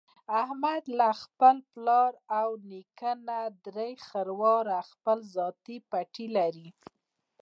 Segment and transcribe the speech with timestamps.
[0.41, 1.09] احمد له
[1.73, 6.69] پلار او نیکه نه درې خرواره خپل ذاتي پټی لري.